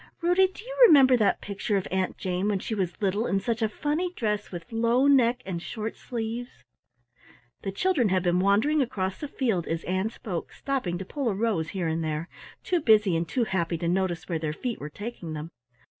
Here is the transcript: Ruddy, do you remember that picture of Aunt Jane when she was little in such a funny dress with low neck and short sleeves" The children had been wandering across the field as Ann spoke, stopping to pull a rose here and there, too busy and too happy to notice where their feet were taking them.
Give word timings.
Ruddy, 0.19 0.47
do 0.47 0.63
you 0.63 0.75
remember 0.87 1.15
that 1.15 1.41
picture 1.43 1.77
of 1.77 1.87
Aunt 1.91 2.17
Jane 2.17 2.47
when 2.47 2.57
she 2.57 2.73
was 2.73 2.99
little 3.03 3.27
in 3.27 3.39
such 3.39 3.61
a 3.61 3.69
funny 3.69 4.11
dress 4.15 4.51
with 4.51 4.71
low 4.71 5.05
neck 5.05 5.43
and 5.45 5.61
short 5.61 5.95
sleeves" 5.95 6.63
The 7.61 7.71
children 7.71 8.09
had 8.09 8.23
been 8.23 8.39
wandering 8.39 8.81
across 8.81 9.19
the 9.19 9.27
field 9.27 9.67
as 9.67 9.83
Ann 9.83 10.09
spoke, 10.09 10.53
stopping 10.53 10.97
to 10.97 11.05
pull 11.05 11.29
a 11.29 11.35
rose 11.35 11.69
here 11.69 11.87
and 11.87 12.03
there, 12.03 12.29
too 12.63 12.79
busy 12.81 13.15
and 13.15 13.29
too 13.29 13.43
happy 13.43 13.77
to 13.77 13.87
notice 13.87 14.27
where 14.27 14.39
their 14.39 14.53
feet 14.53 14.79
were 14.79 14.89
taking 14.89 15.33
them. 15.33 15.51